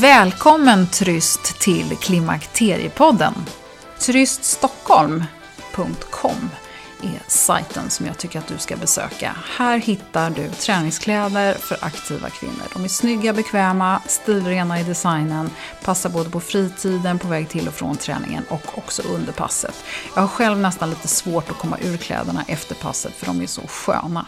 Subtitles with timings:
[0.00, 3.34] Välkommen Tryst till Klimakteriepodden.
[3.98, 6.50] Tryststockholm.com
[7.04, 9.36] är sajten som jag tycker att du ska besöka.
[9.56, 12.64] Här hittar du träningskläder för aktiva kvinnor.
[12.72, 15.50] De är snygga, bekväma, stilrena i designen,
[15.84, 19.74] passar både på fritiden, på väg till och från träningen och också under passet.
[20.14, 23.46] Jag har själv nästan lite svårt att komma ur kläderna efter passet för de är
[23.46, 24.26] så sköna.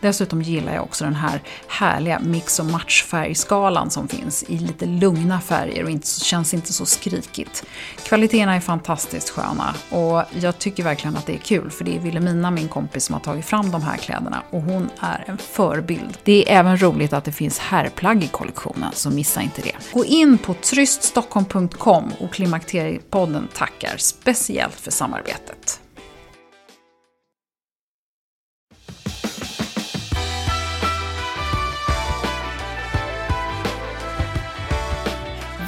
[0.00, 5.40] Dessutom gillar jag också den här härliga mix och matchfärgskalan som finns i lite lugna
[5.40, 7.64] färger och inte, känns inte så skrikigt.
[8.04, 12.00] Kvaliteterna är fantastiskt sköna och jag tycker verkligen att det är kul för det är
[12.16, 16.18] Vilhelmina, min kompis, som har tagit fram de här kläderna och hon är en förebild.
[16.24, 19.72] Det är även roligt att det finns herrplagg i kollektionen, så missa inte det.
[19.92, 25.80] Gå in på tryststockholm.com och Klimakteriepodden tackar speciellt för samarbetet.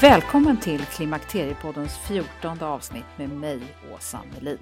[0.01, 3.61] Välkommen till Klimakteriepoddens fjortonde avsnitt med mig,
[3.95, 4.59] Åsa Melin.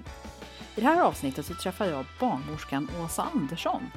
[0.77, 3.91] I det här avsnittet så träffar jag barnmorskan Åsa Andersson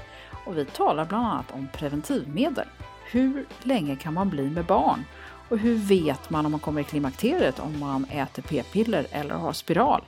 [0.46, 2.66] och vi talar bland annat om preventivmedel.
[3.10, 5.04] Hur länge kan man bli med barn?
[5.48, 9.52] Och hur vet man om man kommer i klimakteriet om man äter p-piller eller har
[9.52, 10.04] spiral?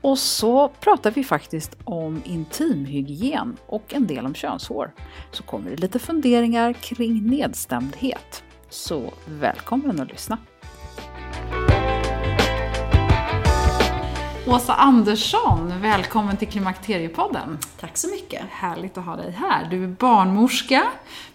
[0.00, 4.92] Och så pratar vi faktiskt om intimhygien och en del om könshår.
[5.30, 8.44] Så kommer det lite funderingar kring nedstämdhet.
[8.68, 10.38] Så välkommen att lyssna!
[14.46, 17.58] Åsa Andersson, välkommen till Klimakteriepodden.
[17.80, 18.42] Tack så mycket.
[18.50, 19.70] Härligt att ha dig här.
[19.70, 20.82] Du är barnmorska,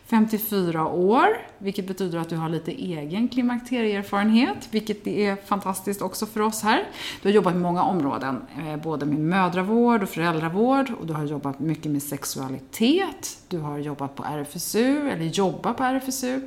[0.05, 6.39] 54 år, vilket betyder att du har lite egen klimakterieerfarenhet, vilket är fantastiskt också för
[6.39, 6.83] oss här.
[7.21, 11.25] Du har jobbat med många områden, eh, både med mödravård och föräldravård och du har
[11.25, 13.37] jobbat mycket med sexualitet.
[13.47, 16.41] Du har jobbat på RFSU, eller jobbar på RFSU,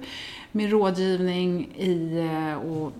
[0.52, 2.92] med rådgivning i eh, och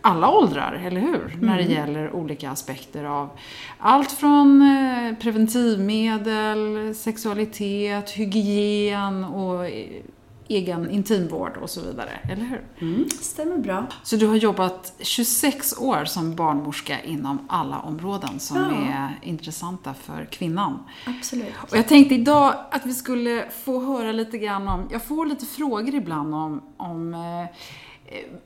[0.00, 1.24] alla åldrar, eller hur?
[1.24, 1.46] Mm.
[1.46, 1.74] När det mm.
[1.74, 3.30] gäller olika aspekter av
[3.78, 9.66] allt från eh, preventivmedel, sexualitet, hygien och
[10.50, 12.64] egen intimvård och så vidare, eller hur?
[12.78, 13.86] Mm, stämmer bra.
[14.02, 18.92] Så du har jobbat 26 år som barnmorska inom alla områden som ja.
[18.92, 20.78] är intressanta för kvinnan.
[21.06, 21.54] Absolut.
[21.70, 25.46] Och jag tänkte idag att vi skulle få höra lite grann om, jag får lite
[25.46, 27.56] frågor ibland om, om eh,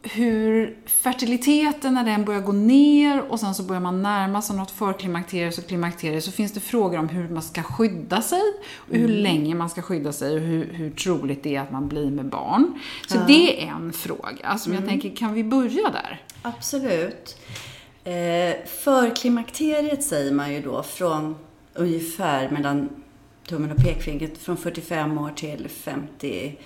[0.03, 4.71] hur fertiliteten, när den börjar gå ner och sen så börjar man närma sig något
[4.71, 8.43] förklimakteriet och klimakteriet så finns det frågor om hur man ska skydda sig
[8.75, 9.23] och hur mm.
[9.23, 12.27] länge man ska skydda sig och hur, hur troligt det är att man blir med
[12.27, 12.81] barn.
[13.07, 13.25] Så ja.
[13.27, 14.83] det är en fråga som mm.
[14.85, 16.23] jag tänker, kan vi börja där?
[16.43, 17.39] Absolut.
[18.05, 21.37] Eh, förklimakteriet säger man ju då från
[21.75, 22.89] ungefär mellan
[23.49, 26.57] tummen och pekfingret från 45 år till 50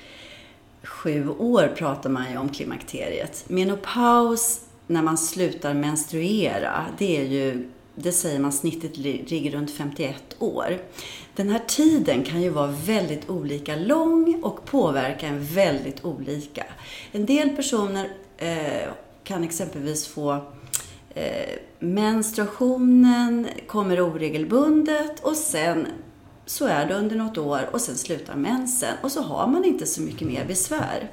[0.82, 3.44] sju år pratar man ju om klimakteriet.
[3.48, 10.36] Menopaus, när man slutar menstruera, det är ju, det säger man snittet ligger runt 51
[10.38, 10.78] år.
[11.36, 16.64] Den här tiden kan ju vara väldigt olika lång och påverka en väldigt olika.
[17.12, 18.88] En del personer eh,
[19.24, 20.32] kan exempelvis få
[21.14, 25.86] eh, menstruationen kommer oregelbundet och sen
[26.48, 29.86] så är det under något år och sen slutar mensen och så har man inte
[29.86, 31.10] så mycket mer besvär.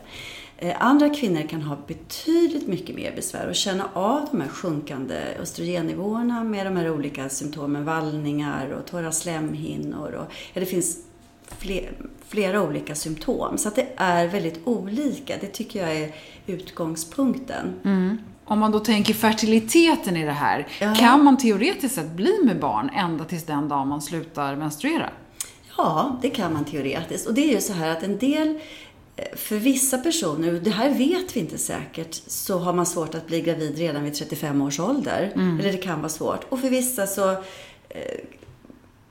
[0.57, 5.16] Eh, andra kvinnor kan ha betydligt mycket mer besvär och känna av de här sjunkande
[5.41, 10.12] östrogennivåerna med de här olika symptomen, vallningar och torra slemhinnor.
[10.12, 10.97] Och, ja, det finns
[11.57, 11.91] fler,
[12.28, 13.57] flera olika symptom.
[13.57, 15.35] Så att det är väldigt olika.
[15.41, 16.16] Det tycker jag är
[16.47, 17.73] utgångspunkten.
[17.84, 18.17] Mm.
[18.46, 20.96] Om man då tänker fertiliteten i det här, ja.
[20.96, 25.09] kan man teoretiskt sett bli med barn ända tills den dag man slutar menstruera?
[25.78, 27.28] Ja, det kan man teoretiskt.
[27.28, 28.59] Och det är ju så här att en del
[29.16, 33.16] eh, för vissa personer, och det här vet vi inte säkert, så har man svårt
[33.16, 35.31] att bli gravid redan vid 35 års ålder.
[35.35, 35.59] Mm.
[35.59, 36.46] Eller det kan vara svårt.
[36.50, 37.31] Och för vissa så
[37.90, 38.19] eh,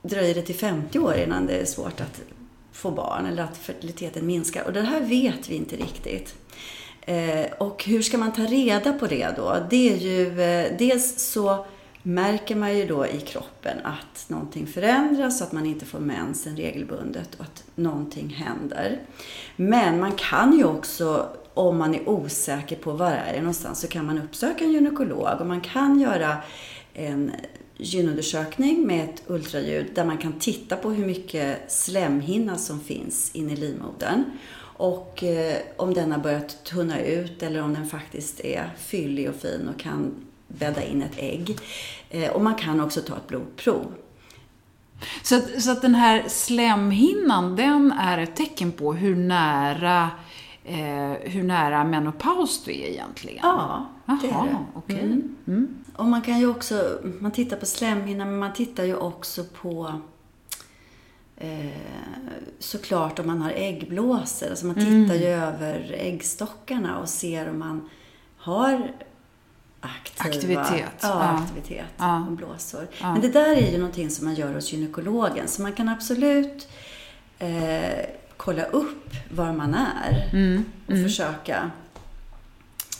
[0.01, 2.21] dröjer det till 50 år innan det är svårt att
[2.71, 4.63] få barn eller att fertiliteten minskar.
[4.63, 6.35] Och det här vet vi inte riktigt.
[7.01, 9.57] Eh, och hur ska man ta reda på det då?
[9.69, 11.65] Det är ju, eh, dels så
[12.07, 17.35] märker man ju då i kroppen att någonting förändras, att man inte får mensen regelbundet
[17.35, 18.99] och att någonting händer.
[19.55, 23.87] Men man kan ju också, om man är osäker på var är det någonstans, så
[23.87, 26.37] kan man uppsöka en gynekolog och man kan göra
[26.93, 27.31] en
[27.77, 33.53] gynundersökning med ett ultraljud där man kan titta på hur mycket slemhinna som finns inne
[33.53, 34.23] i livmodern.
[34.77, 39.35] Och eh, om den har börjat tunna ut eller om den faktiskt är fyllig och
[39.35, 41.57] fin och kan bädda in ett ägg.
[42.09, 43.91] Eh, och man kan också ta ett blodprov.
[45.23, 50.09] Så att, så att den här slemhinnan, den är ett tecken på hur nära
[50.63, 53.39] eh, hur nära menopaus du är egentligen?
[53.43, 54.57] Ja, det är det.
[54.73, 54.99] okej.
[54.99, 55.35] Mm.
[55.47, 55.67] Mm.
[55.95, 59.93] Och man kan ju också, man tittar på slemhinnan, men man tittar ju också på
[61.37, 61.65] eh,
[62.59, 64.49] såklart om man har äggblåsor.
[64.49, 65.03] Alltså man Mm.
[65.03, 67.89] tittar ju över äggstockarna och ser om man
[68.37, 68.91] har
[69.85, 72.19] aktiva, Aktivitet, Ja, aktivitet Ja.
[72.19, 72.87] och blåsor.
[73.01, 73.11] Ja.
[73.13, 75.47] Men det där är ju någonting som man gör hos gynekologen.
[75.47, 76.67] Så man kan absolut
[77.39, 78.05] eh,
[78.37, 80.65] kolla upp var man är Mm.
[80.85, 81.03] och Mm.
[81.03, 81.71] försöka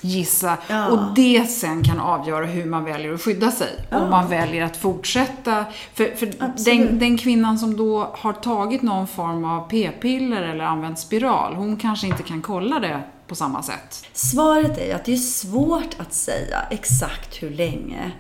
[0.06, 0.58] Gissa.
[0.68, 0.88] Ja.
[0.88, 3.68] Och det sen kan avgöra hur man väljer att skydda sig.
[3.90, 4.00] Ja.
[4.00, 5.66] Om man väljer att fortsätta.
[5.94, 6.32] För, för
[6.66, 11.78] den, den kvinnan som då har tagit någon form av p-piller eller använt spiral, hon
[11.78, 14.06] kanske inte kan kolla det på samma sätt.
[14.14, 18.12] Svaret är att det är svårt att säga exakt hur länge.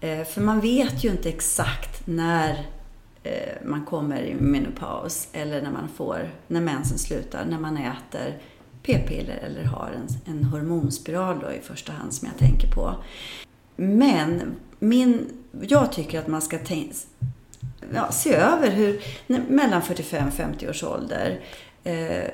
[0.00, 2.50] Eh, För man vet ju inte exakt när
[3.22, 3.32] eh,
[3.64, 8.38] man kommer i menopaus eller när man får, när mensen slutar, när man äter
[8.86, 12.94] p-piller eller har en, en hormonspiral då i första hand som jag tänker på.
[13.76, 15.26] Men min,
[15.62, 16.94] jag tycker att man ska tänka,
[17.94, 21.40] ja, se över hur, när- mellan 45 och 50 års ålder,
[21.84, 22.24] eh,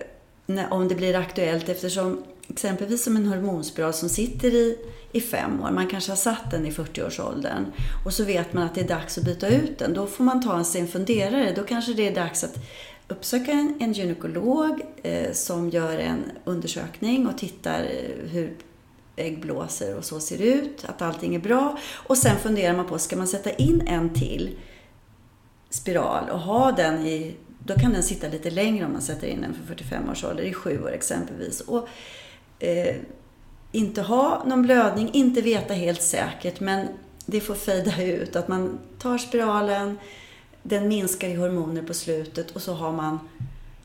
[0.46, 4.78] när, om det blir aktuellt eftersom exempelvis som en hormonspiral som sitter i,
[5.12, 7.66] i fem år, man kanske har satt den i 40-årsåldern
[8.04, 9.94] och så vet man att det är dags att byta ut den.
[9.94, 11.52] Då får man ta sig en funderare.
[11.56, 12.58] Då kanske det är dags att
[13.08, 18.56] uppsöka en, en gynekolog eh, som gör en undersökning och tittar eh, hur
[19.16, 21.78] äggblåsor och så ser ut, att allting är bra.
[21.92, 24.56] Och sen funderar man på, ska man sätta in en till
[25.70, 29.40] spiral och ha den i, då kan den sitta lite längre om man sätter in
[29.40, 31.60] den för 45 års ålder, i sju år exempelvis.
[31.60, 31.88] Och
[32.58, 32.96] eh,
[33.72, 36.88] inte ha någon blödning, inte veta helt säkert, men
[37.26, 38.36] det får fejda ut.
[38.36, 39.98] Att man tar spiralen,
[40.62, 43.18] den minskar i hormoner på slutet och så har man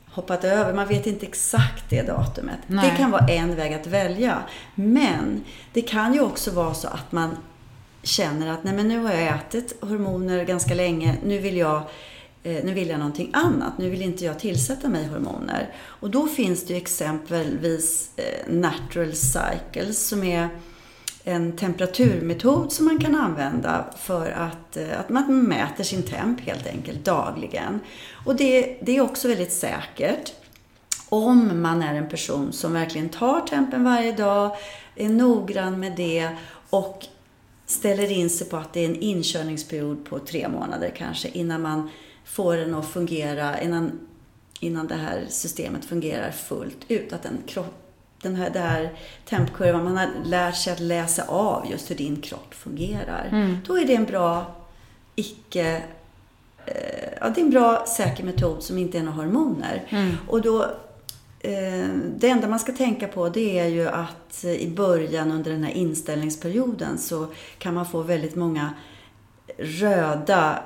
[0.06, 0.72] hoppat över.
[0.72, 2.58] Man vet inte exakt det datumet.
[2.66, 2.90] Nej.
[2.90, 4.42] Det kan vara en väg att välja.
[4.74, 7.36] Men det kan ju också vara så att man
[8.02, 11.82] känner att nej men nu har jag ätit hormoner ganska länge, nu vill jag
[12.42, 13.78] eh, nu vill jag någonting annat.
[13.78, 15.74] Nu vill inte jag tillsätta mig hormoner.
[15.78, 20.48] Och då finns det ju exempelvis eh, natural cycles som är
[21.28, 26.66] en temperaturmetod som man kan använda för att, eh, att man mäter sin temp helt
[26.66, 27.80] enkelt dagligen.
[28.26, 30.32] Och det, det är också väldigt säkert
[31.08, 34.56] om man är en person som verkligen tar tempen varje dag,
[34.96, 36.30] är noggrann med det
[36.70, 37.06] och
[37.66, 41.90] ställer in sig på att det är en inkörningsperiod på tre månader kanske innan man
[42.24, 44.00] får den att fungera, innan,
[44.60, 47.12] innan det här systemet fungerar fullt ut.
[47.12, 47.87] Att den kropp,
[48.22, 48.92] den här, det här
[49.24, 53.28] tempkurvan, man har lärt sig att läsa av just hur din kropp fungerar.
[53.30, 53.56] Mm.
[53.66, 54.54] Då är det en bra
[55.14, 55.82] icke
[56.66, 59.84] eh, ja, det är en bra säker metod som inte är några hormoner.
[59.88, 60.14] Mm.
[60.28, 60.62] Och då,
[61.40, 65.64] eh, det enda man ska tänka på det är ju att i början under den
[65.64, 67.26] här inställningsperioden så
[67.58, 68.74] kan man få väldigt många
[69.58, 70.62] röda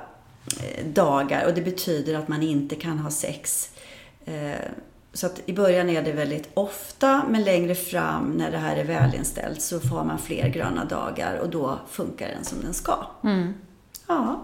[0.61, 3.69] eh, dagar och det betyder att man inte kan ha sex.
[4.25, 4.69] Eh,
[5.13, 8.83] så att i början är det väldigt ofta, men längre fram när det här är
[8.83, 13.07] välinställt så får man fler gröna dagar och då funkar den som den ska.
[13.23, 13.53] Mm.
[14.07, 14.41] Ja.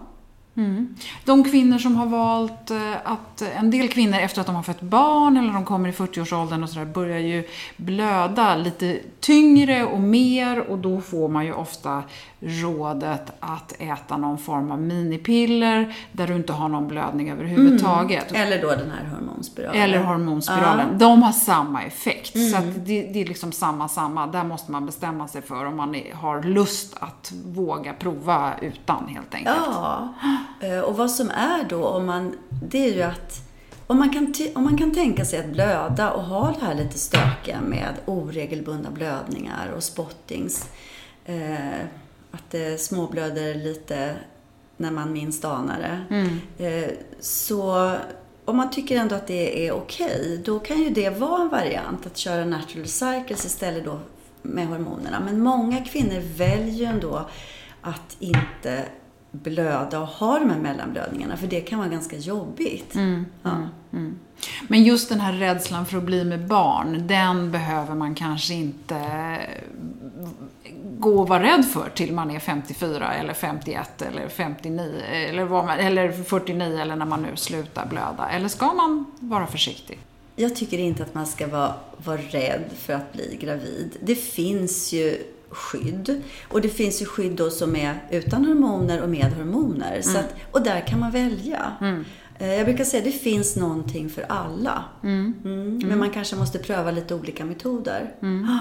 [0.60, 0.96] Mm.
[1.24, 4.80] De kvinnor som har valt eh, att, en del kvinnor efter att de har fött
[4.80, 7.44] barn eller de kommer i 40-årsåldern och sådär börjar ju
[7.76, 12.02] blöda lite tyngre och mer och då får man ju ofta
[12.40, 18.32] rådet att äta någon form av minipiller där du inte har någon blödning överhuvudtaget.
[18.32, 19.82] Eller då den här hormonspiralen.
[19.82, 20.98] Eller hormonspiralen.
[20.98, 22.50] De har samma effekt.
[22.50, 24.26] Så att det, det är liksom samma, samma.
[24.26, 29.34] Där måste man bestämma sig för om man har lust att våga prova utan helt
[29.34, 29.56] enkelt.
[29.66, 30.08] Ja,
[30.84, 33.50] och vad som är då om man, det är ju att
[33.86, 36.98] om man, kan om man kan tänka sig att blöda och ha det här lite
[36.98, 40.68] stökiga med oregelbundna blödningar och spottings.
[41.24, 41.80] Eh,
[42.30, 44.16] att det småblöder lite
[44.76, 46.14] när man minst anar det.
[46.14, 46.38] Mm.
[46.58, 46.90] Eh,
[47.20, 47.96] så
[48.44, 52.06] om man tycker ändå att det är okej, då kan ju det vara en variant
[52.06, 53.98] att köra natural cycles istället då
[54.42, 55.20] med hormonerna.
[55.20, 57.28] Men många kvinnor väljer ju ändå
[57.80, 58.84] att inte
[59.32, 62.94] blöda och ha de här mellanblödningarna, för det kan vara ganska jobbigt.
[62.94, 63.50] Mm, Ja.
[63.50, 64.18] mm, mm.
[64.68, 68.96] Men just den här rädslan för att bli med barn, den behöver man kanske inte
[70.98, 75.68] gå och vara rädd för till man är 54 eller 51 eller 59 eller, man,
[75.70, 78.28] eller 49 eller när man nu slutar blöda.
[78.30, 79.98] Eller ska man vara försiktig?
[80.36, 83.96] Jag tycker inte att man ska vara, vara rädd för att bli gravid.
[84.00, 86.22] Det finns ju skydd.
[86.48, 90.02] Och det finns ju skydd då som är utan hormoner och med hormoner.
[90.02, 91.72] Så att, och där kan man välja.
[91.80, 92.04] Mm.
[92.38, 94.84] Eh, Jag brukar säga att det finns någonting för alla.
[95.02, 95.80] Mm.
[95.84, 98.14] Men man kanske måste pröva lite olika metoder.
[98.48, 98.58] Ah.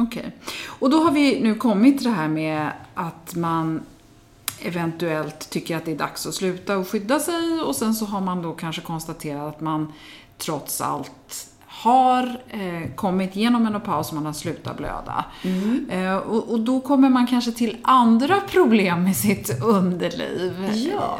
[0.00, 0.36] Okej.
[0.66, 3.82] Och då har vi nu kommit till det här med att man
[4.60, 8.20] eventuellt tycker att det är dags att sluta och skydda sig och sen så har
[8.20, 9.92] man då kanske konstaterat att man
[10.38, 11.48] trots allt
[11.86, 15.24] har eh, kommit igenom menopaus och man har slutat blöda.
[15.88, 20.70] Eh, och, och då kommer man kanske till andra problem med sitt underliv.
[20.92, 21.18] Ja.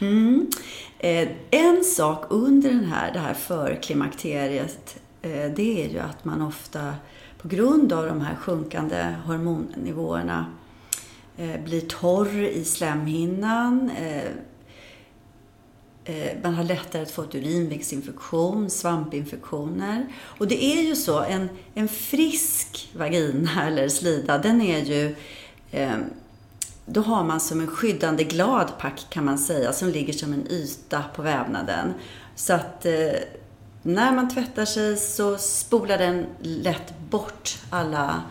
[0.00, 0.50] Mm.
[0.98, 6.42] Eh, en sak under den här, det här förklimakteriet, eh, det är ju att man
[6.42, 6.94] ofta
[7.42, 10.46] på grund av de här sjunkande hormonnivåerna
[11.36, 13.90] eh, blir torr i slemhinnan.
[16.04, 20.06] Eh, man har lättare att få ett urinvägsinfektion, svampinfektioner.
[20.38, 25.16] Och det är ju så, en, en frisk vagina eller slida, den är ju
[25.70, 25.96] eh,
[26.86, 31.02] då har man som en skyddande gladpack kan man säga, som ligger som en yta
[31.16, 31.94] på vävnaden.
[32.36, 33.12] Så att eh,
[33.82, 38.22] när man tvättar sig så spolar den lätt bort alla,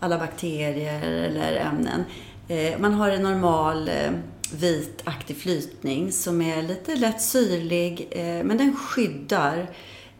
[0.00, 2.04] alla bakterier eller ämnen.
[2.48, 4.10] Eh, man har en normal eh,
[4.52, 9.70] vit vitaktig flytning som är lite lätt syrlig, eh, men den skyddar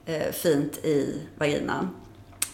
[0.06, 1.88] eh, fint i vaginan.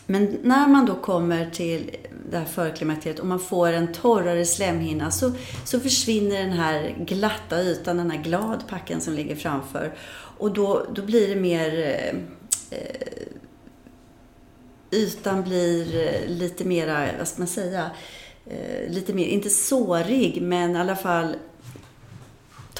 [0.07, 1.97] Men när man då kommer till
[2.31, 5.33] det här förklimakteriet och man får en torrare slemhinna så,
[5.65, 9.95] så försvinner den här glatta ytan, den här gladpacken som ligger framför.
[10.39, 11.79] Och då, då blir det mer...
[11.79, 13.27] Eh, eh
[14.91, 17.91] ytan blir eh, lite mera, vad ska man säga,
[18.47, 21.37] eh, lite mer, inte sårig, men i alla fall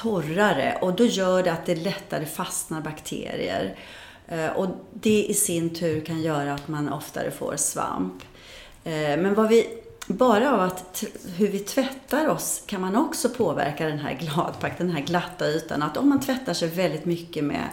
[0.03, 0.77] torrare.
[0.81, 3.75] Och då gör det att det lättare fastnar bakterier.
[4.27, 8.23] Eh, och det i sin tur kan göra att man oftare får svamp.
[8.83, 9.67] Eh, men vad vi,
[10.07, 11.03] bara av att
[11.35, 15.83] hur vi tvättar oss kan man också påverka den här gladpack, den här glatta ytan.
[15.83, 17.69] Att om man tvättar sig väldigt mycket med,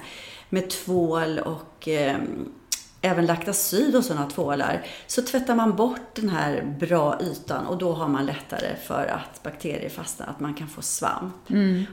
[0.49, 2.53] med tvål och ehm,
[3.00, 7.92] även Lactacyd och sådana tvålar, så tvättar man bort den här bra ytan och då
[7.92, 11.35] har man lättare för att bakterier fastnar, att man kan få svamp.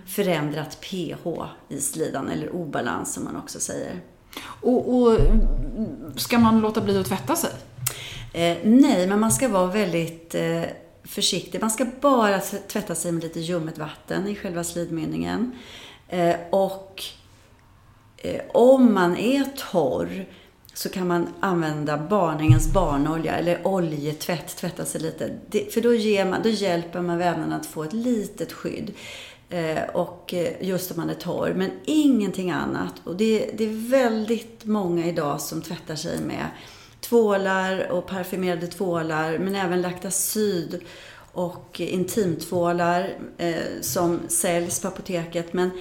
[0.05, 1.27] Förändrat pH
[1.69, 4.01] i slidan, eller obalans som man också säger.
[4.61, 5.19] Och, och
[6.15, 7.51] ska man låta bli att tvätta sig?
[8.33, 10.61] Eh, nej, men man ska vara väldigt eh,
[11.03, 11.61] försiktig.
[11.61, 15.51] Man ska bara tvätta sig med lite ljummet vatten i själva slidmynningen.
[16.09, 17.03] Eh, och
[18.17, 20.25] eh, om man är torr
[20.77, 25.37] så kan man använda barningens barnolja eller oljetvätt, tvätta sig lite.
[25.49, 28.93] Det, för då, ger man, då hjälper man vävnaden att få ett litet skydd.
[29.49, 32.93] Eh, och eh, just om man är torr, men ingenting annat.
[33.03, 36.45] Och det, det är väldigt många idag som tvättar sig med
[36.99, 40.81] tvålar och parfymerade tvålar, men även Lactacyd
[41.31, 45.53] och intimtvålar eh, som säljs på apoteket.
[45.53, 45.71] Men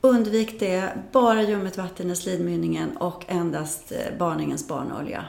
[0.00, 5.24] undvik det, bara ljummet vatten i slidmynningen och endast eh, barningens barnolja.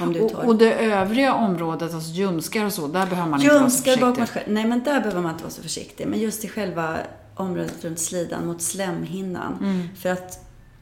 [0.00, 3.40] Om du är Och, och det övriga området, alltså ljumskar och så, där behöver man
[3.40, 4.26] inte vara så Ljumskar försiktig.
[4.26, 6.06] skär- Nej, men där behöver man inte vara så försiktig.
[6.06, 6.96] Men just i själva
[7.34, 9.58] området runt slidan mot slemhinnan.
[9.60, 9.88] Mm.
[9.96, 10.38] För att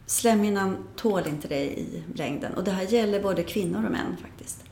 [0.07, 2.55] slemhinnan tål inte det i längden.
[2.55, 4.65] Och det här gäller både kvinnor och män faktiskt.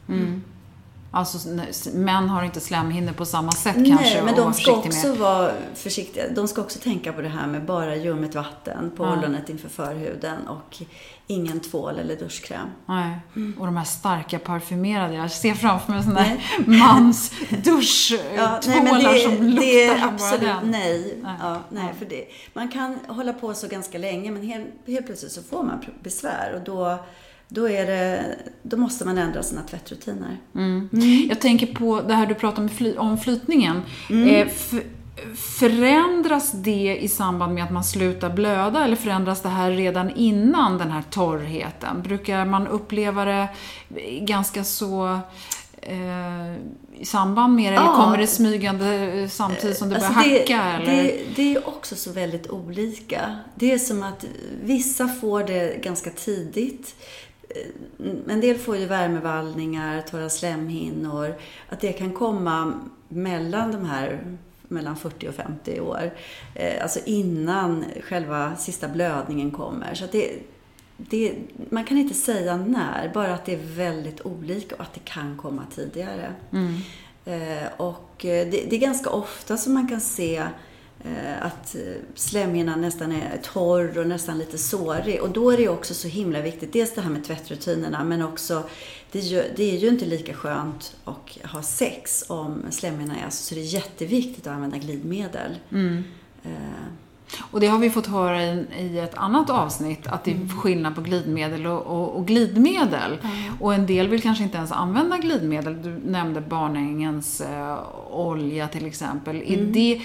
[1.11, 5.09] Alltså, nej, män har inte slemhinnor på samma sätt kanske Nej, men de ska också
[5.09, 5.17] med.
[5.19, 6.29] vara försiktiga.
[6.29, 9.13] De ska också tänka på det här med bara ljummet vatten på Ja.
[9.13, 10.77] ollonet inför förhuden och
[11.27, 12.69] ingen tvål eller duschkräm.
[12.87, 13.19] Nej.
[13.37, 13.55] Mm.
[13.59, 15.15] Och de här starka parfymerade.
[15.15, 16.39] Jag ser framför mig sådana där
[16.79, 17.33] mans
[17.65, 20.71] duschtvålar nej, men det, som luktar det är bara absolut den.
[20.71, 21.19] nej.
[21.23, 21.35] Nej.
[21.41, 21.95] Ja, nej Ja.
[21.99, 22.25] för det.
[22.53, 26.53] Man kan hålla på så ganska länge men helt, helt plötsligt så får man besvär
[26.55, 26.99] och då,
[27.49, 28.25] då, är det,
[28.63, 30.37] då måste man ändra sina tvättrutiner.
[30.55, 30.89] Mm.
[31.29, 33.83] Jag tänker på det här du pratade om, fly, om flytningen.
[34.11, 34.29] Mm.
[34.29, 34.49] Eh,
[35.37, 40.79] förändras det i samband med att man slutar blöda eller förändras det här redan innan
[40.79, 42.03] den här torrheten?
[42.03, 43.49] Brukar man uppleva det
[44.21, 45.19] ganska så
[45.83, 46.55] eh,
[47.01, 47.97] i samband med det, eller Ja.
[47.97, 50.63] kommer det smygande eh, samtidigt som det börjar Alltså det, hacka?
[50.63, 50.87] eller?
[51.03, 53.37] Det, det är också så väldigt olika.
[53.55, 54.25] Det är som att
[54.63, 56.95] vissa får det ganska tidigt.
[58.29, 61.35] En del får ju värmevallningar, torra slemhinnor.
[61.69, 62.73] Att det kan komma
[63.09, 64.37] mellan de här
[64.69, 66.11] mellan 40 och 50 år.
[66.55, 69.95] Eh, Alltså innan själva sista blödningen kommer.
[69.95, 70.33] Så det,
[70.97, 71.35] det,
[71.71, 75.37] man kan inte säga när, bara att det är väldigt olika och att det kan
[75.37, 76.35] komma tidigare.
[76.53, 76.75] Mm.
[77.25, 80.47] Eh, och eh, det, det är ganska ofta som man kan se eh,
[81.41, 81.81] att eh,
[82.15, 85.21] slemhinnan nästan är torr och nästan lite sårig.
[85.23, 88.63] Och då är det också så himla viktigt, dels det här med tvättrutinerna, men också
[89.13, 93.31] det, är ju- det är ju inte lika skönt att ha sex om slemhinnan är
[93.31, 95.57] så, så det är jätteviktigt att använda glidmedel.
[95.73, 96.05] Mm.
[97.51, 100.95] Och det har vi fått höra i, i ett annat avsnitt, att det är skillnad
[100.95, 103.19] på glidmedel och, och, och glidmedel.
[103.61, 105.83] Och en del vill kanske inte ens använda glidmedel.
[105.83, 107.79] Du nämnde barnängens eh,
[108.11, 109.37] olja till exempel.
[109.47, 110.01] Är det,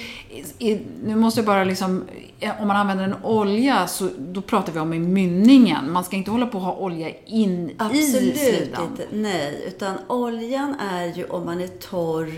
[0.59, 2.03] är, nu måste jag bara liksom,
[2.39, 5.91] eh, om man använder en olja så då pratar vi om i mynningen.
[5.91, 8.83] Man ska inte hålla på att ha olja in i Absolut slidan.
[8.91, 9.05] inte.
[9.11, 12.31] Nej, utan oljan är ju om man är torr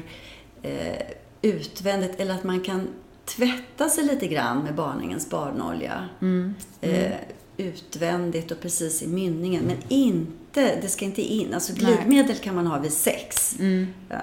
[0.62, 0.72] eh,
[1.42, 2.88] utvändigt eller att man kan
[3.25, 6.10] tvätta sig lite grann med barningens barnolja.
[6.82, 7.12] Eh,
[7.58, 9.63] utvändigt och precis i mynningen.
[9.63, 11.53] Men inte, det ska inte in.
[11.53, 13.58] Alltså glidmedel kan man ha vid sex.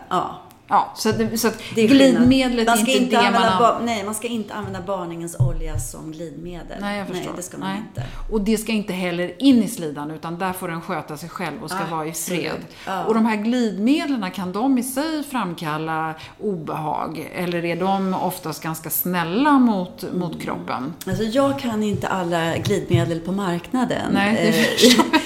[0.09, 0.43] Ja,
[0.75, 3.79] Ja, så, att, så att det är glidmedlet man är inte, inte det man ba-
[3.83, 6.77] Nej, man ska inte använda barningens olja som glidmedel.
[6.81, 7.25] Nej, jag förstår.
[7.25, 7.79] Nej, det ska man Nej.
[7.89, 8.03] inte.
[8.33, 11.63] Och det ska inte heller in i slidan, utan där får den sköta sig själv
[11.63, 12.53] och ska vara i fred.
[12.87, 13.05] Ja.
[13.05, 17.31] Och de här glidmedlen, kan de i sig framkalla obehag?
[17.35, 20.19] Eller är de oftast ganska snälla mot, Mm.
[20.19, 20.95] mot kroppen?
[21.07, 24.13] Alltså jag kan inte alla glidmedel på marknaden.
[24.13, 25.22] Nej, det Eh, förstår jag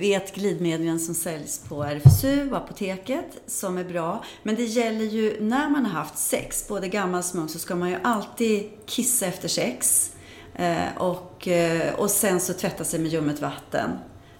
[0.00, 4.24] vet glidmedlen som säljs på RFSU och apoteket som är bra.
[4.42, 7.74] Men det gäller ju när man har haft sex, både gammal som ung, så ska
[7.74, 10.10] man ju alltid kissa efter sex.
[10.54, 13.90] Eh, och, eh, och sen så tvätta sig med ljummet vatten.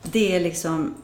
[0.02, 0.94] Det är liksom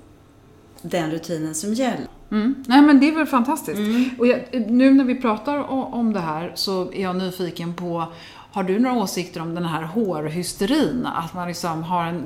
[0.83, 2.07] den rutinen som gäller.
[2.31, 2.65] Mm.
[2.69, 3.79] Nej men det är väl fantastiskt.
[3.79, 4.11] Mm.
[4.19, 5.59] Och jag, nu när vi pratar
[5.95, 8.13] om det här så är jag nyfiken på
[8.53, 11.07] har du några åsikter om den här hårhysterin?
[11.07, 12.21] Att man liksom har en...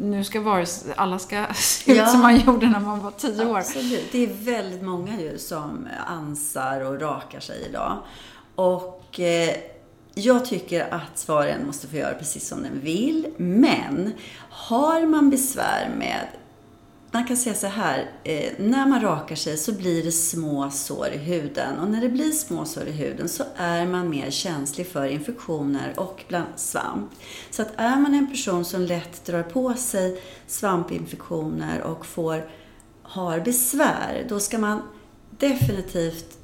[0.00, 0.66] Nu ska vara,
[0.96, 2.06] alla ska se ut Ja.
[2.06, 3.58] som man gjorde när man var tio år.
[3.58, 4.12] Absolut.
[4.12, 7.98] Det är väldigt många ju som ansar och rakar sig idag.
[8.54, 9.50] Och eh,
[10.14, 13.26] jag tycker att var och en måste få göra precis som den vill.
[13.36, 14.12] Men
[14.50, 16.26] har man besvär med
[17.14, 21.08] man kan säga så här, eh, när man rakar sig så blir det små sår
[21.08, 21.78] i huden.
[21.78, 25.94] Och när det blir små sår i huden så är man mer känslig för infektioner
[25.96, 27.10] och bland svamp.
[27.50, 32.50] Så att är man en person som lätt drar på sig svampinfektioner och får,
[33.02, 34.82] har besvär, då ska man
[35.30, 36.38] definitivt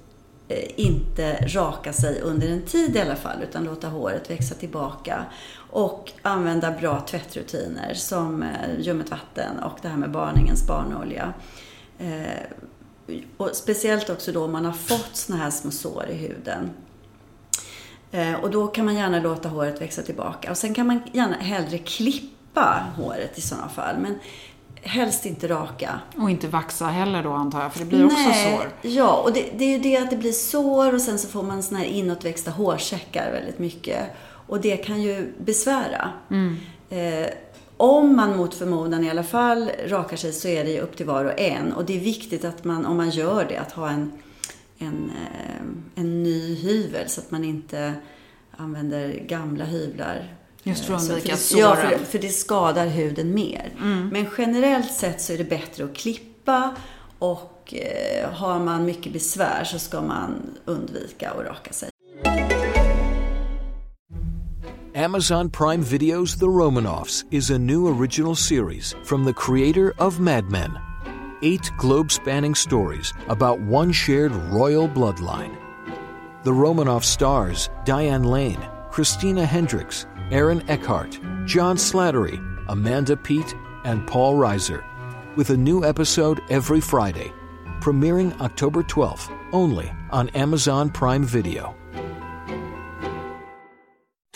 [0.49, 5.25] eh, inte raka sig under en tid i alla fall, utan låta håret växa tillbaka.
[5.71, 11.33] Och använda bra tvättrutiner som eh, ljummet vatten och det här med barningens barnolja.
[11.99, 16.71] Eh, och speciellt också då om man har fått såna här små sår i huden.
[18.11, 20.51] Eh, och då kan man gärna låta håret växa tillbaka.
[20.51, 23.97] Och sen kan man gärna hellre klippa håret i sådana fall.
[23.99, 24.19] Men
[24.83, 26.01] helst inte raka.
[26.17, 28.91] Och inte vaxa heller då antar jag, för det blir också Nej, sår.
[28.91, 31.43] Ja, och det, det är ju det att det blir sår och sen så får
[31.43, 34.07] man såna här inåtväxta hårsäckar väldigt mycket.
[34.51, 36.11] Och det kan ju besvära.
[36.31, 36.57] Mm.
[36.91, 37.31] Eh,
[37.77, 41.07] om man mot förmodan i alla fall rakar sig så är det ju upp till
[41.07, 41.73] var och en.
[41.73, 44.13] Och det är viktigt att man, om man gör det, att ha en,
[44.79, 47.95] en, eh, en ny hyvel så att man inte
[48.57, 50.35] använder gamla hyvlar.
[50.63, 51.99] Just för att Eh, undvika det, Ja, såren.
[51.99, 53.73] för, för det skadar huden mer.
[54.13, 56.75] Men generellt sett så är det bättre att klippa
[57.19, 61.91] och eh, har man mycket besvär så ska man undvika att raka sig.
[64.97, 70.51] Amazon Prime Video's The Romanoffs is a new original series from the creator of Mad
[70.51, 70.77] Men.
[71.43, 75.57] Eight globe spanning stories about one shared royal bloodline.
[76.43, 84.35] The Romanoff stars Diane Lane, Christina Hendricks, Aaron Eckhart, John Slattery, Amanda Peet, and Paul
[84.35, 84.83] Reiser,
[85.37, 87.33] with a new episode every Friday,
[87.79, 91.77] premiering October 12th only on Amazon Prime Video.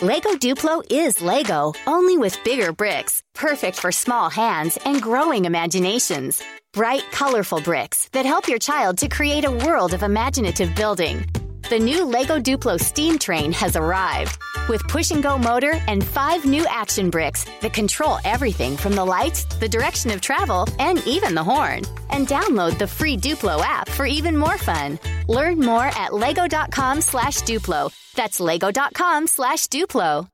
[0.05, 6.43] Lego Duplo is Lego, only with bigger bricks, perfect for small hands and growing imaginations.
[6.75, 11.25] Bright, colorful bricks that help your child to create a world of imaginative building.
[11.71, 16.45] The new Lego Duplo steam train has arrived with push and go motor and five
[16.45, 21.35] new action bricks that control everything from the lights, the direction of travel, and even
[21.35, 21.83] the horn.
[22.11, 24.99] And download the free Duplo app for even more fun.
[25.27, 27.91] Learn more at lego.com slash Duplo.
[28.15, 30.29] That's lego.com slash Duplo.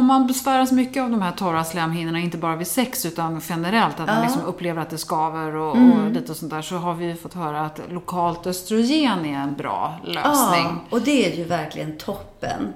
[0.00, 4.00] Om man besväras mycket av de här torra slemhinnorna, inte bara vid sex utan generellt,
[4.00, 7.14] att man liksom upplever att det skaver och, och lite sånt där, så har vi
[7.14, 10.64] fått höra att lokalt östrogen är en bra lösning.
[10.64, 12.72] Ja, och det är ju verkligen toppen.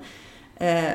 [0.56, 0.92] Eh,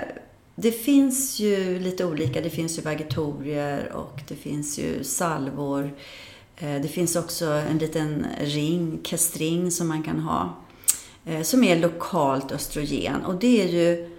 [0.55, 2.41] det finns ju lite olika.
[2.41, 5.91] Det finns ju vagitorier och det finns ju salvor.
[6.57, 10.53] Eh, det finns också en liten ring, kestring, som man kan ha.
[11.25, 13.25] Eh, som är lokalt östrogen.
[13.25, 14.09] Och det är ju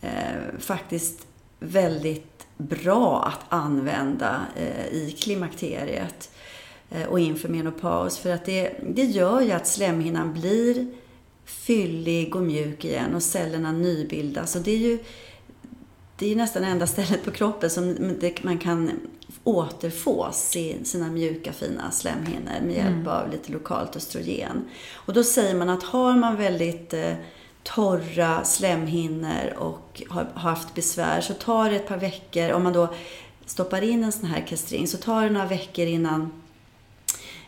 [0.00, 1.26] eh, faktiskt
[1.62, 6.30] väldigt bra att använda eh, i klimakteriet.
[6.90, 8.18] eh, och inför menopaus.
[8.18, 10.86] För att det, det gör ju att slemhinnan blir
[11.44, 14.56] fyllig och mjuk igen och cellerna nybildas.
[14.56, 14.98] Och det är ju
[16.16, 18.90] det är nästan enda stället på kroppen som man kan
[19.44, 20.28] återfå
[20.82, 23.08] sina mjuka fina slemhinnor med hjälp mm.
[23.08, 24.64] av lite lokalt östrogen.
[24.94, 27.12] Och då säger man att har man väldigt eh,
[27.62, 32.94] torra slemhinnor och har, haft besvär så tar det ett par veckor, om man då
[33.46, 36.30] stoppar in en sån här kastring, så tar det några veckor innan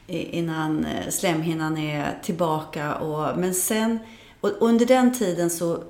[0.06, 2.94] innan eh, slemhinnan är tillbaka.
[2.94, 3.98] Och, men sen,
[4.40, 5.82] och under den tiden så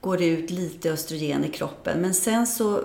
[0.00, 2.00] går det ut lite östrogen i kroppen.
[2.00, 2.84] Men sen så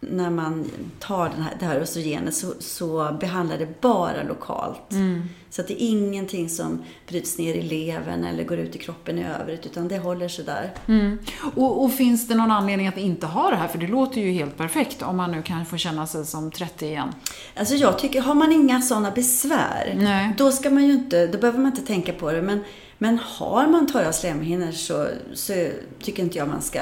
[0.00, 4.92] när man tar den här, det här östrogenet så, så behandlar det bara lokalt.
[4.92, 5.22] Mm.
[5.50, 9.18] Så att det är ingenting som bryts ner i levern eller går ut i kroppen
[9.18, 10.72] i övrigt, utan det håller sig där.
[10.86, 11.18] Mm.
[11.54, 13.68] Och, och, finns det någon anledning att inte ha det här?
[13.68, 16.86] För det låter ju helt perfekt om man nu kan få känna sig som 30
[16.86, 17.14] igen.
[17.56, 20.34] Alltså jag tycker, har man inga sådana besvär, Nej.
[20.38, 22.42] då ska man ju inte, då behöver man inte tänka på det.
[22.42, 22.64] Men,
[22.98, 25.68] men har man torra slemhinnor så, så
[26.02, 26.80] tycker inte jag man ska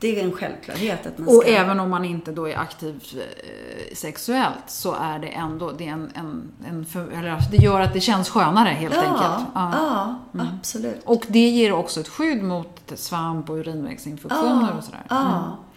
[0.00, 1.36] det är en självklarhet att man ska...
[1.36, 5.88] Och även om man inte då är aktiv eh, sexuellt så är det ändå, det,
[5.88, 6.86] är en, en, en
[7.18, 9.46] eller, det gör att det känns skönare helt ja, enkelt.
[9.54, 10.46] Ja, ja mm.
[10.60, 11.00] absolut.
[11.04, 15.02] Och det ger också ett skydd mot svamp och urinvägsinfektioner ja, och sådär.
[15.08, 15.26] Ja.
[15.26, 15.68] Mm.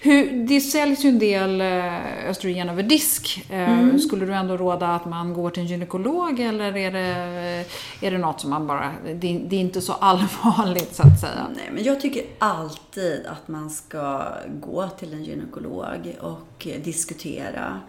[0.00, 3.46] Hur, det säljs ju en del eh, östrogen över disk.
[3.50, 3.98] Eh, mm.
[3.98, 7.66] Skulle du ändå råda att man går till en gynekolog eller är det,
[8.00, 11.20] eh, är det något som man bara, det, det är inte så allvarligt så att
[11.20, 11.46] säga?
[11.56, 14.22] Nej, men jag tycker alltid att man ska
[14.60, 17.80] gå till en gynekolog och diskutera.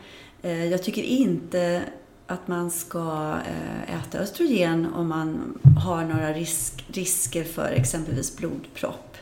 [0.72, 1.84] Jag tycker inte
[2.32, 9.18] att man ska eh, äta östrogen om man har några risk, risker för exempelvis blodpropp.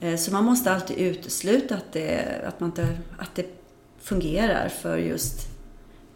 [0.00, 3.46] Eh, så man måste alltid utesluta att det, att man inte, att det
[4.00, 5.48] fungerar för just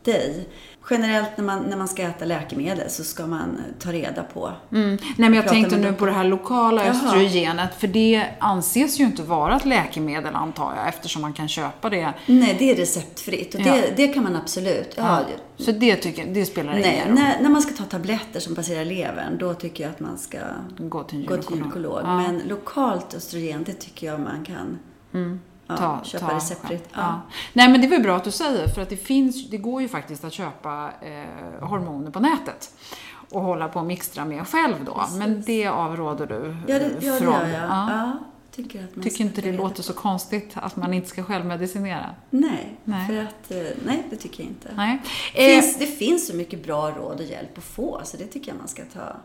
[0.02, 0.48] dig.
[0.90, 4.52] Generellt när man, när man ska äta läkemedel så ska man ta reda på.
[4.72, 4.88] Mm.
[4.90, 6.94] Nej men jag tänkte nu på det här lokala Jaha.
[6.94, 7.74] östrogenet.
[7.74, 12.12] För det anses ju inte vara ett läkemedel antar jag eftersom man kan köpa det.
[12.26, 13.74] Nej, det är receptfritt och ja.
[13.74, 14.94] det, det kan man absolut.
[14.96, 15.20] Ja.
[15.20, 15.64] ja.
[15.64, 17.14] Så det, tycker, det spelar ingen roll?
[17.14, 20.18] Nej, när, när man ska ta tabletter som passerar levern då tycker jag att man
[20.18, 20.38] ska
[20.78, 21.44] gå till en gynekolog.
[21.44, 22.00] Gå till gynekolog.
[22.04, 22.16] Ja.
[22.16, 24.78] Men lokalt östrogen, det tycker jag man kan
[25.14, 26.88] mm ja, ta, köpa ta, receptfritt.
[26.92, 27.00] Ja.
[27.00, 27.20] Ja.
[27.52, 29.82] Nej men det är väl bra att du säger för att det finns, det går
[29.82, 32.70] ju faktiskt att köpa eh, hormoner på nätet
[33.30, 34.94] och hålla på och mixtra med själv då.
[34.94, 35.16] Precis.
[35.16, 37.32] Men det avråder du ja, det, ja, från?
[37.32, 37.70] Det gör jag.
[37.70, 38.18] Ja.
[38.56, 42.14] Tycker, att man tycker inte det låter så konstigt att man inte ska självmedicinera?
[42.30, 43.06] Nej, nej.
[43.06, 44.68] för att, eh, nej det tycker jag inte.
[44.76, 45.02] Nej.
[45.34, 48.26] Det, finns, eh, det finns så mycket bra råd och hjälp att få, så det
[48.26, 49.16] tycker jag man ska ta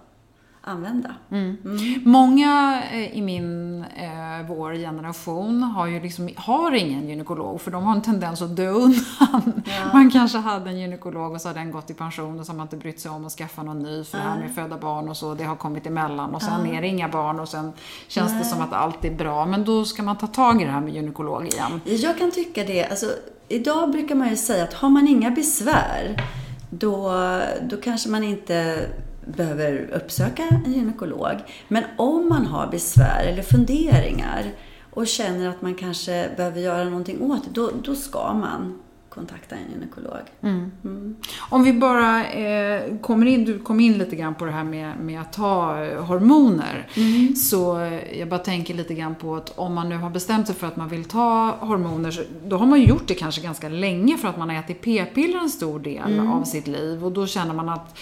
[0.63, 1.15] använda.
[1.31, 1.57] Mm.
[1.65, 2.01] Mm.
[2.05, 7.83] Många eh, i min, eh, vår generation har ju liksom, har ingen gynekolog för de
[7.83, 9.61] har en tendens att dö undan.
[9.65, 9.93] Ja.
[9.93, 12.57] Man kanske hade en gynekolog och så har den gått i pension och så har
[12.57, 15.09] man inte brytt sig om att skaffa någon ny för det här med föda barn
[15.09, 16.73] och så, det har kommit emellan och sen ja.
[16.73, 17.73] är det inga barn och sen
[18.07, 18.39] känns Nej.
[18.39, 19.45] det som att allt är bra.
[19.45, 21.81] Men då ska man ta tag i det här med gynekolog igen.
[21.85, 23.05] Jag kan tycka det, alltså
[23.47, 26.23] idag brukar man ju säga att har man inga besvär
[26.69, 27.13] då,
[27.61, 28.85] då kanske man inte
[29.25, 31.35] behöver uppsöka en gynekolog.
[31.67, 34.45] Men om man har besvär eller funderingar
[34.89, 38.79] och känner att man kanske behöver göra någonting åt det, då, då ska man
[39.09, 40.19] kontakta en gynekolog.
[40.41, 40.71] Mm.
[40.83, 41.15] Mm.
[41.39, 44.97] Om vi bara eh, kommer in, du kom in lite grann på det här med,
[44.99, 46.87] med att ta eh, hormoner.
[46.95, 47.35] Mm.
[47.35, 50.55] Så eh, jag bara tänker lite grann på att om man nu har bestämt sig
[50.55, 53.69] för att man vill ta hormoner, så, då har man ju gjort det kanske ganska
[53.69, 56.31] länge för att man har ätit p-piller en stor del mm.
[56.31, 57.97] av sitt liv och då känner man att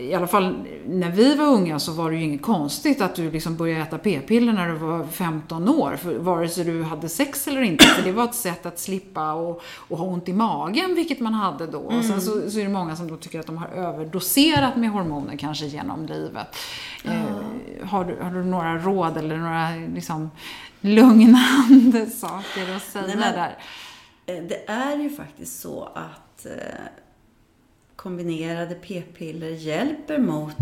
[0.00, 3.30] i alla fall när vi var unga så var det ju inget konstigt att du
[3.30, 7.48] liksom började äta p-piller när du var 15 år, för vare sig du hade sex
[7.48, 7.84] eller inte.
[7.84, 11.34] För det var ett sätt att slippa och, och ha ont i magen, vilket man
[11.34, 11.90] hade då.
[11.90, 12.02] Mm.
[12.02, 15.36] Sen så, så, är det många som då tycker att de har överdoserat med hormoner
[15.36, 16.56] kanske genom livet.
[17.04, 17.16] Mm.
[17.16, 20.30] Eh, har, du, har du några råd eller några liksom,
[20.80, 23.58] lugnande saker att säga Nej, men, där?
[24.26, 26.52] Eh, det är ju faktiskt så att eh,
[28.02, 30.56] kombinerade p-piller hjälper mot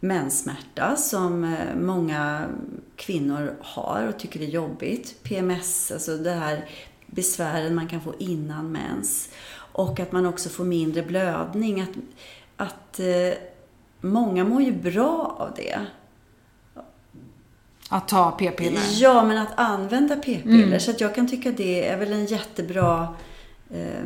[0.00, 2.48] menssmärta som eh, många
[2.96, 5.22] kvinnor har och tycker är jobbigt.
[5.22, 6.68] PMS, alltså det här
[7.06, 9.28] besvären man kan få innan mens.
[9.72, 11.80] Och att man också får mindre blödning.
[11.80, 11.96] Att,
[12.56, 13.38] att eh,
[14.00, 15.86] många mår ju bra av det.
[17.88, 18.82] Att ta p-piller?
[18.92, 20.66] Ja, men att använda p-piller.
[20.66, 20.80] Mm.
[20.80, 23.16] Så att jag kan tycka det är väl en jättebra
[23.70, 24.04] eh,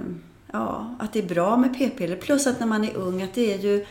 [0.52, 2.16] ja, att det är bra med p-piller.
[2.16, 3.86] Plus att när man är ung, att det är ju,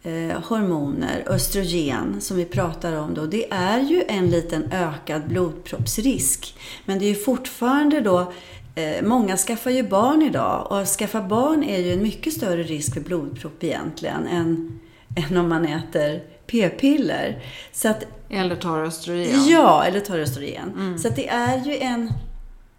[0.06, 6.56] eh, hormoner, östrogen som vi pratar om då, det är ju en liten ökad blodproppsrisk.
[6.84, 8.32] Men det är ju fortfarande då
[8.74, 12.62] eh, Många skaffar ju barn idag och att skaffa barn är ju en mycket större
[12.62, 14.80] risk för blodpropp egentligen än,
[15.28, 17.42] än om man äter p-piller.
[17.72, 19.46] Så att Eller tar östrogen.
[19.48, 20.98] Ja, eller tar östrogen.
[20.98, 22.12] Så att det är ju en...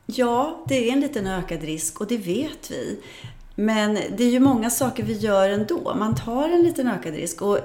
[0.06, 3.00] Ja, det är en liten ökad risk och det vet vi.
[3.60, 5.96] Men det är ju många saker vi gör ändå.
[5.96, 7.60] Man tar en liten ökad risk och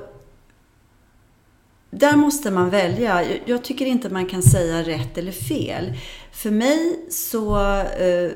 [1.90, 3.24] där måste man välja.
[3.44, 5.92] Jag- tycker inte man kan säga rätt eller fel.
[6.33, 8.31] För mig så eh,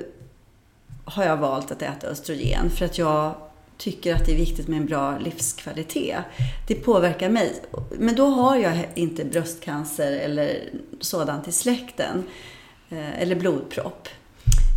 [1.04, 3.34] har jag valt att äta östrogen för att jag
[3.78, 6.16] tycker att det är viktigt med en bra livskvalitet.
[6.68, 7.52] Det påverkar mig.
[7.98, 10.58] Men då har jag inte bröstcancer eller
[11.00, 12.24] sådant i släkten.
[12.90, 14.08] eh, Eller blodpropp.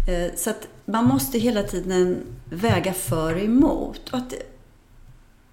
[0.10, 2.18] Eh, Så att man måste hela tiden
[2.50, 4.10] väga för och emot.
[4.10, 4.34] Och att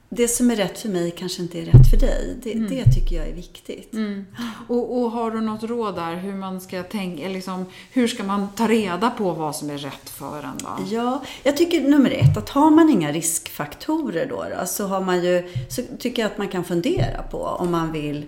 [0.09, 2.37] det som är rätt för mig kanske inte är rätt för dig.
[2.42, 3.92] Det, det tycker jag är viktigt.
[3.92, 4.27] Mm.
[4.68, 8.49] Och, och har du något råd där hur man ska tänka, liksom, hur ska man
[8.57, 10.94] ta reda på vad som är rätt för en då?
[10.96, 15.25] Ja, jag tycker nummer ett, att har man inga riskfaktorer då, då så, har man
[15.25, 18.27] ju, så tycker jag att man kan fundera på om man vill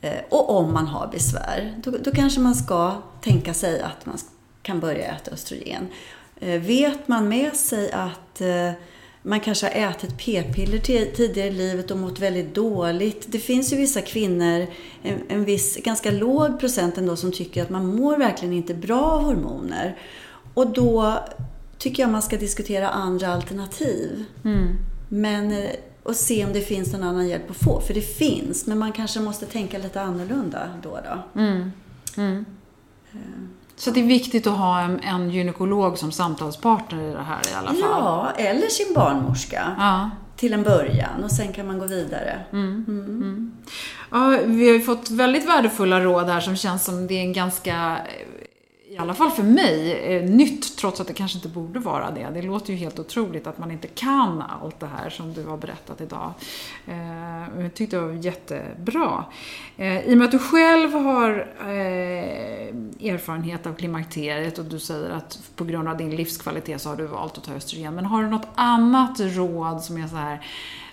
[0.00, 1.74] eh, och om man har besvär.
[1.84, 4.18] Då, då kanske man ska tänka sig att man
[4.62, 5.88] kan börja äta östrogen.
[6.40, 8.70] Eh, Vet man med sig att eh,
[9.22, 13.24] man kanske har ätit p-piller ti- tidigare i livet och mått väldigt dåligt.
[13.28, 14.66] Det finns ju vissa kvinnor,
[15.02, 19.02] en, en viss, ganska låg procent ändå, som tycker att man mår verkligen inte bra
[19.02, 19.98] av hormoner.
[20.54, 21.18] Och då
[21.78, 24.24] tycker jag man ska diskutera andra alternativ.
[25.08, 25.70] Men, eh,
[26.02, 27.80] och se om det finns någon annan hjälp att få.
[27.80, 30.98] För det finns, men man kanske måste tänka lite annorlunda då.
[31.04, 31.40] då.
[33.84, 37.54] Så det är viktigt att ha en, en gynekolog som samtalspartner i det här i
[37.54, 37.78] alla fall.
[37.80, 39.74] Ja, eller sin barnmorska.
[39.78, 40.10] Ja.
[40.36, 42.40] Till en början och sen kan man gå vidare.
[44.10, 47.32] Ja, vi har ju fått väldigt värdefulla råd här som känns som det är en
[47.32, 47.96] ganska,
[48.94, 52.30] i alla fall för mig, eh, nytt trots att det kanske inte borde vara det.
[52.34, 55.56] Det låter ju helt otroligt att man inte kan allt det här som du har
[55.56, 56.32] berättat idag.
[56.86, 59.24] Eh, Jag tyckte det var jättebra.
[59.76, 61.30] Eh, I och med att du själv har
[61.60, 66.96] eh, erfarenhet av klimakteriet och du säger att på grund av din livskvalitet så har
[66.96, 67.94] du valt att ta östrogen.
[67.94, 70.46] Men har du något annat råd som är så här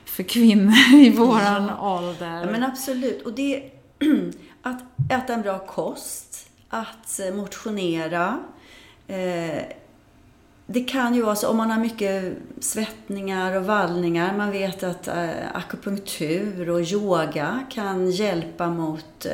[0.05, 2.41] för kvinnor i våran ålder?
[2.45, 3.21] Ja, men absolut.
[3.25, 3.63] Och det
[4.63, 8.39] att äta en bra kost, att eh, motionera.
[9.07, 9.63] Eh,
[10.65, 14.37] det kan ju vara så om man har mycket svettningar och vallningar.
[14.37, 19.25] Man vet att eh, akupunktur och yoga kan hjälpa mot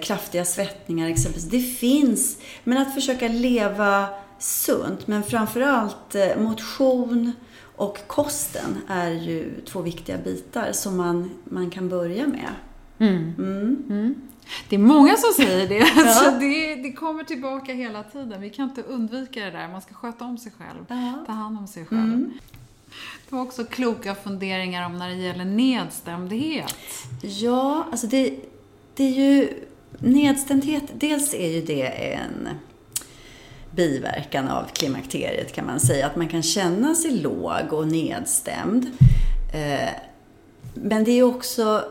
[0.00, 1.50] kraftiga svettningar exempelvis.
[1.50, 7.32] Det finns, men att försöka leva sunt, men framförallt motion
[7.76, 12.50] och kosten är ju två viktiga bitar som man, man kan börja med.
[14.68, 15.80] Det är många som säger det.
[15.96, 16.74] Alltså det.
[16.74, 18.40] Det kommer tillbaka hela tiden.
[18.40, 19.68] Vi kan inte undvika det där.
[19.68, 20.84] Man ska sköta om sig själv.
[20.88, 21.24] Ja.
[21.26, 22.30] Ta hand om sig själv.
[23.28, 26.74] Det var också kloka funderingar om när det gäller nedstämdhet.
[27.22, 28.34] Ja, alltså det,
[28.94, 29.48] det är ju
[29.98, 30.82] nedstämdhet.
[30.94, 32.48] Dels är ju det en
[33.70, 36.06] biverkan av klimakteriet kan man säga.
[36.06, 38.86] Att man kan känna sig låg och nedstämd.
[39.54, 39.88] Eh,
[40.74, 41.84] Men det är också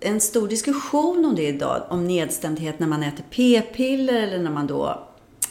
[0.00, 4.66] en stor diskussion om det idag, om nedstämdhet när man äter p-piller eller när man
[4.66, 5.06] då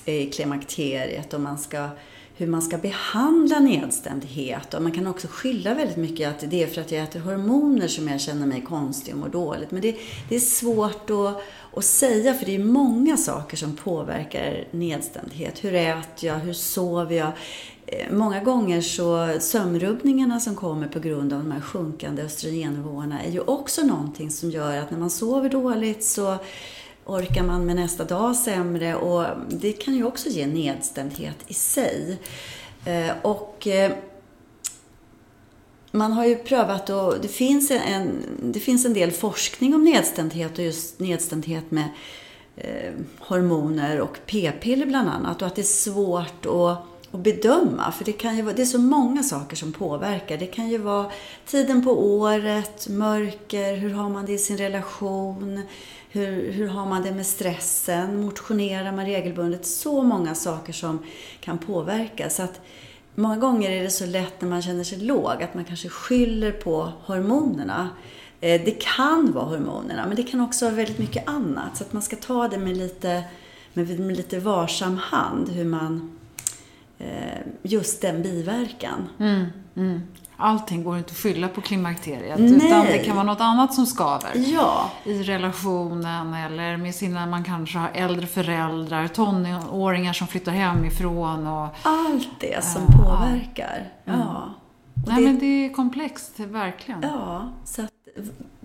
[0.06, 1.90] är i klimakteriet och man ska,
[2.36, 4.74] hur man ska behandla nedstämdhet.
[4.74, 7.88] Och man kan också skylla väldigt mycket att det är för att jag äter hormoner
[7.88, 9.72] som jag känner mig konstig och mår dåligt.
[9.72, 9.96] Men det,
[10.30, 15.64] det är svårt att, och säga för det är många saker som påverkar nedstämdhet.
[15.64, 16.36] Hur äter jag?
[16.36, 17.32] Hur sover jag?
[17.86, 23.32] Eh, många gånger så sömnrubbningarna som kommer på grund av de här sjunkande östrogennivåerna är
[23.32, 26.38] ju också någonting som gör att när man sover dåligt så
[27.06, 32.20] orkar man med nästa dag sämre och det kan ju också ge nedstämdhet i sig.
[32.86, 33.92] Eh, och eh,
[35.92, 40.58] man har ju prövat och det finns en, det finns en del forskning om nedstämdhet
[40.58, 41.90] och just nedstämdhet med
[42.56, 47.92] eh, hormoner och p-piller bland annat och att det är svårt att att bedöma.
[47.92, 50.38] För det, kan ju vara, det är så många saker som påverkar.
[50.38, 51.12] Det kan ju vara
[51.46, 55.62] tiden på året, mörker, hur har man det i sin relation,
[56.10, 59.66] hur, hur har man det med stressen, motionerar man regelbundet?
[59.66, 61.00] Så många saker som
[61.40, 62.30] kan påverka.
[62.30, 62.62] Så att
[63.20, 66.52] många gånger är det så lätt när man känner sig låg att man kanske skyller
[66.52, 67.90] på hormonerna.
[68.42, 71.78] Eh, det kan vara hormonerna, men det kan också vara väldigt mycket annat.
[71.78, 73.24] Så att man ska ta det med lite,
[73.74, 76.18] med, med lite varsam hand, hur man
[76.98, 79.10] eh, just den biverkan.
[79.20, 80.02] Mm, mm.
[80.42, 82.68] Allting går inte att skylla på klimakteriet, Nej.
[82.68, 84.32] utan det kan vara något annat som skaver.
[84.36, 84.92] Ja.
[85.04, 91.48] I relationen eller med sina, man kanske har äldre föräldrar, tonåringar som flyttar hemifrån.
[91.48, 93.92] Och, Allt det som äh, påverkar.
[94.06, 94.20] Mm.
[94.20, 94.54] Ja.
[95.08, 97.02] Nej, det, men det är komplext, verkligen.
[97.02, 97.92] Ja, så att,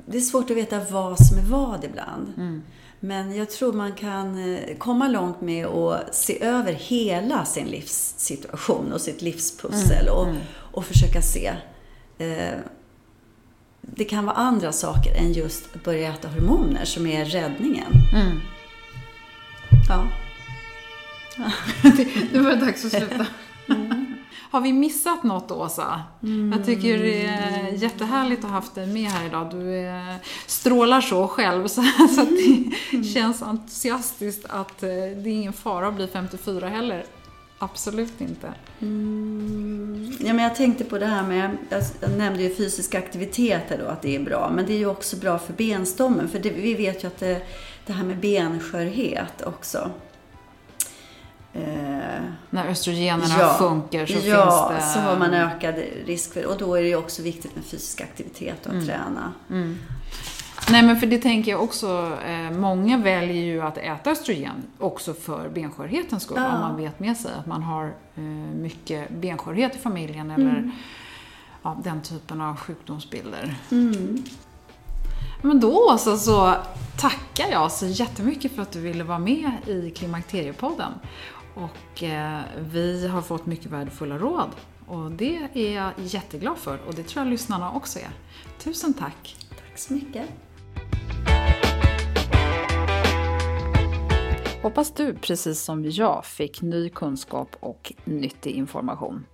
[0.07, 2.33] det är svårt att veta vad som är vad ibland.
[2.37, 2.63] Mm.
[3.01, 8.93] Men jag tror man kan eh, komma långt med att se över hela sin livssituation
[8.93, 10.41] och sitt livspussel mm, och, mm.
[10.75, 11.57] Och försöka se.
[12.19, 12.59] Eh,
[13.81, 17.93] det kan vara andra saker än just att börja äta hormoner som är räddningen.
[18.15, 18.41] Mm.
[19.89, 20.09] Ja.
[22.33, 23.27] det var dags att sluta.
[23.69, 24.15] Mm.
[24.51, 26.03] Har vi missat något, Åsa?
[26.23, 26.53] Mm.
[26.53, 29.51] Jag tycker det är jättehärligt att ha haft dig med här idag.
[29.51, 29.91] Du
[30.47, 31.83] strålar så själv, så,
[32.15, 33.05] så att det mm.
[33.05, 37.05] känns entusiastiskt att eh, det är ingen fara att bli 54 heller.
[37.65, 38.55] Absolut inte.
[38.81, 40.17] Mm.
[40.21, 41.57] Ja, men jag tänkte på det här med,
[42.01, 44.51] jag nämnde ju fysisk aktivitet här då, att det är bra.
[44.55, 46.29] Men det är ju också bra för benstommen.
[46.29, 47.43] För det, vi vet ju att det,
[47.87, 49.91] det här med benskörhet också.
[51.53, 54.31] Eh, När östrogenerna ja, sjunker så ja, finns det...
[54.31, 55.75] Ja, så har man ökad
[56.07, 58.87] risk för Och då är det ju också viktigt med fysisk aktivitet och att mm.
[58.87, 59.33] träna.
[59.51, 59.79] Mm.
[60.71, 65.15] Nej men för det tänker jag också, eh, många väljer ju att äta östrogen också
[65.15, 66.37] för benskörhetens skull.
[66.41, 66.55] Ja.
[66.55, 68.23] Om man vet med sig att man har eh,
[68.55, 70.71] mycket benskörhet i familjen eller mm.
[71.63, 73.55] ja, den typen av sjukdomsbilder.
[73.71, 74.25] Mm.
[75.43, 76.55] Men då Åsa så
[76.99, 80.93] tackar jag så jättemycket för att du ville vara med i Klimakteriepodden.
[81.55, 84.51] Och eh, vi har fått mycket värdefulla råd.
[84.87, 88.11] Och det är jag jätteglad för och det tror jag lyssnarna också är.
[88.59, 89.37] Tusen tack!
[89.51, 90.44] Tack så mycket!
[94.65, 99.27] Hoppas du, precis som jag, fick ny kunskap och nyttig information.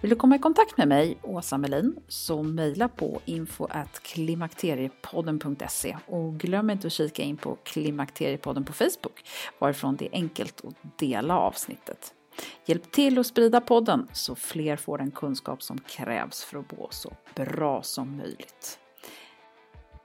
[0.00, 6.70] Vill du komma i kontakt med mig, Åsa Melin, så mejla på info.klimakteriepodden.se och glöm
[6.70, 9.24] inte att kika in på Klimakteriepodden på Facebook,
[9.58, 12.14] varifrån det är enkelt att dela avsnittet.
[12.66, 16.88] Hjälp till att sprida podden så fler får den kunskap som krävs för att må
[16.90, 18.78] så bra som möjligt.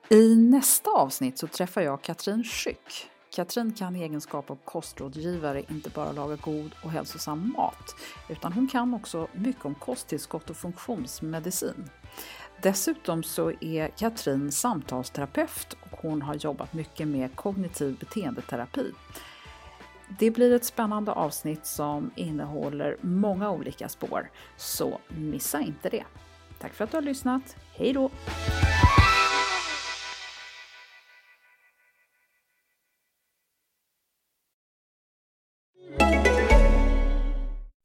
[0.09, 5.89] I nästa avsnitt så träffar jag Katrin Schück Katrin kan i egenskap av kostrådgivare inte
[5.89, 7.95] bara laga god och hälsosam mat,
[8.29, 11.89] utan hon kan också mycket om kosttillskott och funktionsmedicin.
[12.61, 18.91] Dessutom så är Katrin samtalsterapeut och hon har jobbat mycket med kognitiv beteendeterapi.
[20.19, 26.03] Det blir ett spännande avsnitt som innehåller många olika spår, så missa inte det.
[26.59, 27.55] Tack för att du har lyssnat.
[27.73, 28.09] Hej då!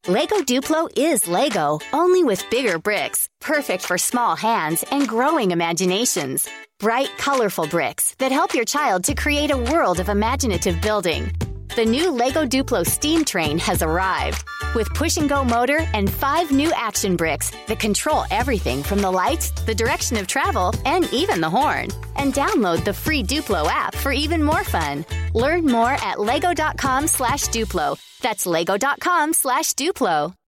[0.08, 6.48] Lego Duplo is Lego, only with bigger bricks, perfect for small hands and growing imaginations.
[6.78, 11.32] Bright, colorful bricks that help your child to create a world of imaginative building.
[11.74, 16.52] The new Lego Duplo steam train has arrived with push and go motor and five
[16.52, 21.40] new action bricks that control everything from the lights, the direction of travel, and even
[21.40, 21.88] the horn.
[22.16, 25.04] And download the free Duplo app for even more fun.
[25.34, 27.98] Learn more at lego.com slash Duplo.
[28.20, 30.45] That's lego.com slash Duplo.